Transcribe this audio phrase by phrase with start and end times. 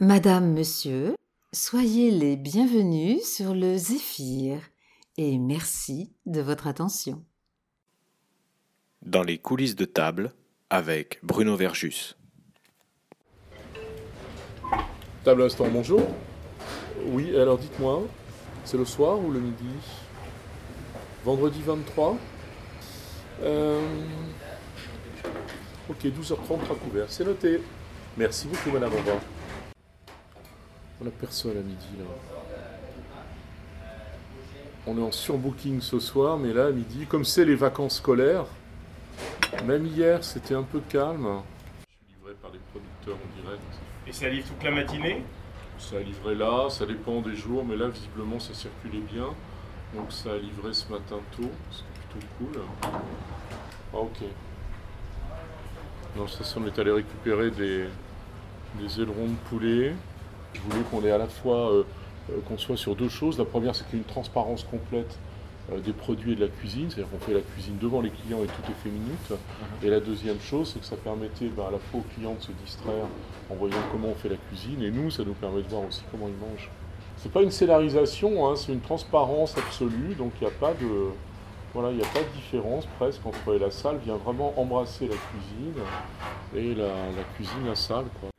[0.00, 1.14] Madame, Monsieur,
[1.52, 4.58] soyez les bienvenus sur le Zéphyr
[5.18, 7.22] et merci de votre attention.
[9.02, 10.32] Dans les coulisses de table
[10.70, 12.14] avec Bruno Verjus.
[15.24, 16.02] Table instant, bonjour.
[17.08, 18.02] Oui, alors dites-moi,
[18.64, 19.66] c'est le soir ou le midi?
[21.24, 22.16] Vendredi 23
[23.42, 23.80] Euh,
[25.90, 27.60] Ok, 12h30 à couvert, c'est noté.
[28.16, 29.18] Merci beaucoup, madame, au revoir.
[31.00, 32.04] On n'a personne à midi, là.
[34.86, 38.46] On est en surbooking ce soir, mais là, à midi, comme c'est les vacances scolaires,
[39.64, 41.42] même hier, c'était un peu calme.
[41.82, 43.62] Je suis livré par les producteurs en direct.
[44.06, 45.22] Et ça livre toute la matinée?
[45.78, 49.28] Ça a livré là, ça dépend des jours, mais là visiblement ça circulait bien.
[49.94, 52.62] Donc ça a livré ce matin tôt, c'est plutôt cool.
[52.82, 54.18] Ah ok.
[56.16, 57.86] Dans la station on est allé récupérer des,
[58.78, 59.94] des ailerons de poulet.
[60.54, 61.84] Je voulais qu'on ait à la fois euh,
[62.30, 63.38] euh, qu'on soit sur deux choses.
[63.38, 65.18] La première c'est qu'il y ait une transparence complète
[65.72, 68.42] euh, des produits et de la cuisine, c'est-à-dire qu'on fait la cuisine devant les clients
[68.42, 69.32] et tout est fait minute.
[69.82, 72.42] Et la deuxième chose, c'est que ça permettait ben, à la fois aux clients de
[72.42, 73.06] se distraire
[73.50, 76.02] en voyant comment on fait la cuisine, et nous, ça nous permet de voir aussi
[76.10, 76.70] comment ils mangent.
[77.16, 81.10] C'est pas une scénarisation, hein, c'est une transparence absolue, donc il n'y a pas de.
[81.74, 85.14] Voilà, il n'y a pas de différence presque entre la salle vient vraiment embrasser la
[85.14, 85.74] cuisine
[86.56, 88.06] et la, la cuisine la salle.
[88.20, 88.29] Quoi.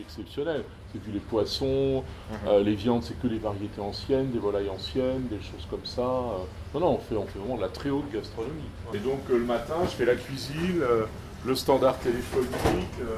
[0.00, 0.64] Des exceptionnels.
[0.92, 2.02] C'est que les poissons,
[2.46, 6.00] euh, les viandes, c'est que les variétés anciennes, des volailles anciennes, des choses comme ça.
[6.02, 6.38] euh.
[6.74, 8.62] Non, non, on fait, on fait vraiment de la très haute gastronomie.
[8.86, 8.96] quoi.
[8.96, 11.04] Et donc euh, le matin, je fais la cuisine, euh,
[11.46, 12.50] le standard téléphonique,
[13.00, 13.16] euh,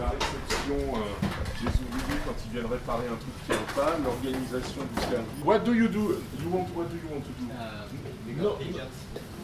[0.00, 1.26] la réception euh,
[1.60, 5.44] des ouvriers quand ils viennent réparer un truc qui est en panne, l'organisation du service.
[5.44, 6.16] What do you do?
[6.42, 8.42] You want, what do you want to do?
[8.42, 8.56] No.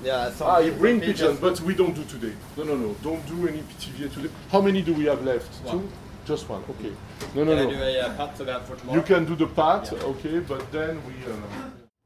[0.05, 1.41] Yeah, Ah, you bring pigeons, pigeons.
[1.41, 2.33] but we don't do today.
[2.57, 2.95] No, no, no.
[3.03, 4.31] Don't do any PTV today.
[4.51, 5.51] How many do we have left?
[5.69, 5.83] Two?
[6.29, 6.63] Just one.
[6.69, 6.93] Okay.
[7.35, 7.71] No, no, Can I no.
[7.71, 8.99] do a uh, pat to that for tomorrow?
[8.99, 11.15] You can do the pat, okay, but then we.
[11.25, 11.33] uh,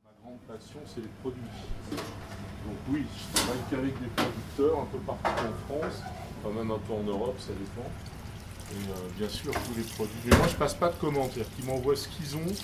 [0.04, 1.42] Ma grande passion, c'est les produits.
[1.90, 6.02] Donc oui, je travaille qu'avec des producteurs un peu partout en France,
[6.44, 7.88] enfin même un peu en Europe, ça dépend.
[8.70, 10.14] Et euh, bien sûr tous les produits.
[10.26, 12.54] Mais moi je passe pas de commandes, c'est-à-dire qu'ils m'envoient ce qu'ils ont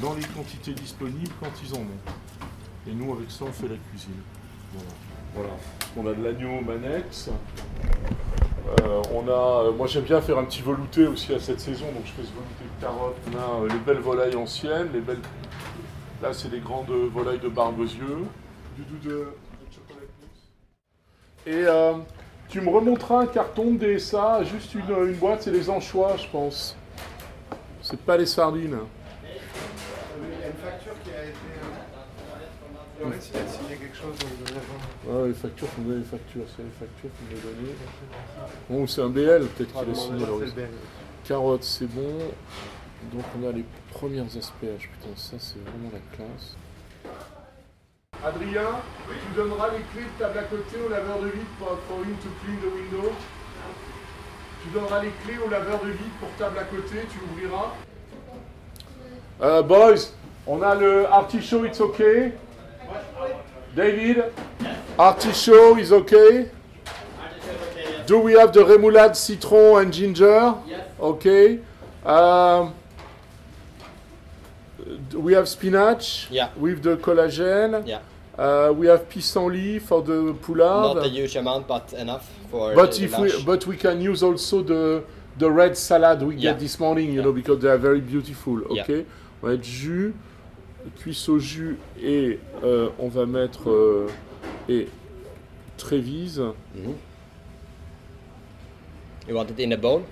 [0.00, 2.00] dans les quantités disponibles quand ils en ont.
[2.86, 4.22] Et nous avec ça on fait la cuisine.
[4.72, 4.90] Voilà.
[5.34, 5.50] voilà.
[5.96, 7.28] On a de l'agneau manex.
[8.68, 11.86] Euh, on a, euh, moi j'aime bien faire un petit velouté aussi à cette saison,
[11.86, 13.16] donc je fais ce velouté de carottes.
[13.32, 15.20] On a euh, les belles volailles anciennes, les belles.
[16.22, 18.24] Là c'est des grandes volailles de barbezieux,
[18.76, 19.28] du doux de.
[21.46, 21.64] Et
[22.48, 26.26] tu me remonteras un carton de DSA, juste une, une boîte, c'est les anchois, je
[26.28, 26.76] pense.
[27.80, 28.78] C'est pas les sardines.
[33.00, 35.20] Loris, il a signé quelque chose de l'agent.
[35.20, 37.74] Ouais, les factures, faut me donner les factures, c'est les factures qu'il me donner.
[38.68, 40.24] Bon, c'est un BL, peut-être qu'il a signé.
[40.24, 40.40] alors.
[40.44, 40.70] C'est belle.
[41.24, 42.18] Carottes, c'est bon.
[43.12, 44.90] Donc on a les premières asperges.
[44.90, 46.56] Putain, ça c'est vraiment la classe.
[48.24, 51.98] Adrien, tu donneras les clés de table à côté au laveur de vide pour, for
[51.98, 53.12] him to clean the window.
[54.64, 57.74] Tu donneras les clés au laveur de vide pour table à côté, tu ouvriras.
[59.40, 60.10] Euh, boys,
[60.48, 62.32] on a le artichaut, it's okay.
[63.78, 64.24] David,
[64.98, 66.50] artichaut is okay?
[68.08, 70.54] Do we have the remoulade citron and ginger?
[70.98, 71.60] Okay.
[72.04, 72.74] Um,
[75.14, 76.48] we have spinach Yeah.
[76.56, 77.86] with the collagen.
[77.86, 78.00] Yeah.
[78.36, 80.96] Uh, we have pissenlit for the poulard.
[80.96, 84.00] Not a huge amount, but enough for but the, if the we but we can
[84.00, 85.04] use also the
[85.38, 86.50] the red salad we Yeah.
[86.50, 87.26] get this morning, you Yeah.
[87.26, 88.60] know, because they are very beautiful.
[88.74, 88.82] Yeah.
[88.82, 89.04] Okay.
[89.40, 90.12] On va mettre jus,
[90.90, 94.06] cuisse au jus et euh, on va mettre euh,
[94.68, 94.88] et
[95.76, 96.40] Trévise.
[96.74, 96.94] Mhm.
[99.28, 100.02] You want it in a bowl?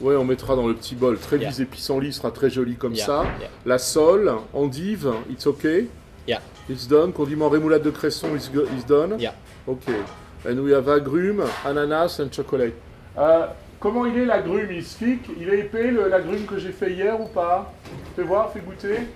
[0.00, 1.16] Ouais, on mettra dans le petit bol.
[1.18, 1.62] Trévise Yeah.
[1.62, 3.22] et pissenlit sera très joli comme Yeah, ça.
[3.40, 3.48] yeah.
[3.64, 5.88] La sole, endive, it's okay.
[6.26, 6.40] Yeah.
[6.68, 7.12] It's done.
[7.12, 9.18] Condiment rémoulade de cresson is, go- is done.
[9.20, 9.34] Yeah.
[9.68, 10.00] Okay.
[10.46, 12.74] And we have agrumes, ananas and chocolate.
[13.16, 13.46] Euh,
[13.78, 14.68] comment il est l'agrume?
[14.72, 17.72] Il se fique Il est épais l'agrume que j'ai fait hier ou pas?
[18.16, 19.08] Fais voir, fais goûter.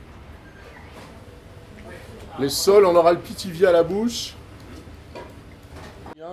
[2.40, 4.34] Les sols, on aura le pitivier à la bouche.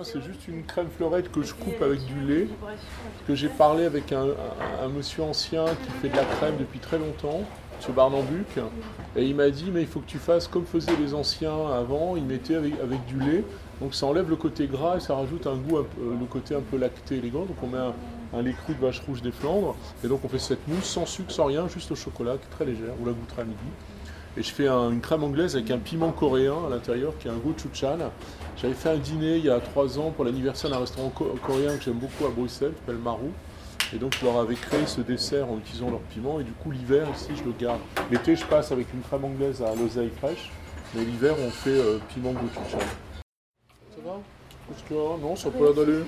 [0.02, 2.48] C'est juste une crème fleurette que je coupe avec du lait.
[3.26, 4.26] Que j'ai parlé avec un,
[4.94, 7.40] monsieur ancien qui fait de la crème depuis très longtemps,
[7.86, 7.94] M.
[7.94, 8.58] Barnambuc.
[9.16, 12.16] Et il m'a dit, mais il faut que tu fasses comme faisaient les anciens avant,
[12.16, 13.44] ils mettaient avec, du lait.
[13.80, 16.76] Donc ça enlève le côté gras et ça rajoute un goût, le côté un peu
[16.76, 17.44] lacté élégant.
[17.44, 17.94] Donc on met un,
[18.36, 19.74] un lait cru de vache rouge des Flandres.
[20.04, 22.50] Et donc on fait cette mousse sans sucre, sans rien, juste au chocolat, qui est
[22.50, 22.94] très légère.
[22.98, 23.58] Vous la goûterez à midi.
[24.38, 27.30] Et je fais un- une crème anglaise avec un piment coréen à l'intérieur qui est
[27.30, 28.10] un gochujang.
[28.58, 31.76] J'avais fait un dîner il y a trois ans pour l'anniversaire d'un restaurant co- coréen
[31.78, 33.32] que j'aime beaucoup à Bruxelles, qui s'appelle Marou.
[33.94, 36.38] Et donc je leur avais créé ce dessert en utilisant leur piment.
[36.40, 37.80] Et du coup l'hiver ici je le garde.
[38.10, 40.50] L'été je passe avec une crème anglaise à l'oseille fraîche.
[40.94, 42.80] Mais l'hiver on fait euh, piment gochujang.
[43.90, 44.18] Ça va?
[45.22, 46.02] Non, ça peut l'air d'aller?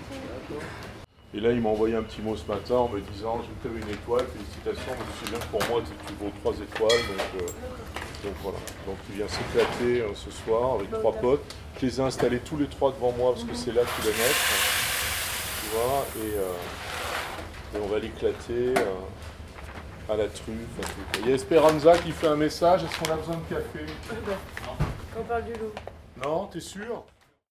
[1.35, 3.81] Et là il m'a envoyé un petit mot ce matin en me disant je t'avais
[3.81, 6.89] une étoile, félicitations, mais je sais bien que pour moi tu vaux trois étoiles.
[6.91, 7.47] Donc, euh,
[8.25, 8.59] donc voilà.
[8.87, 11.55] Donc il vient s'éclater euh, ce soir avec trois potes.
[11.81, 14.17] Je les ai installés tous les trois devant moi parce que c'est là qu'il va
[14.17, 14.47] naître.
[15.61, 18.75] Tu vois, et, euh, et on va l'éclater
[20.09, 20.79] à la truffe.
[20.81, 21.21] à tout.
[21.21, 22.85] Il y a Esperanza qui fait un message.
[22.85, 23.85] Est-ce qu'on a besoin de café?
[25.19, 25.73] On parle du loup.
[26.25, 27.05] Non, t'es sûr?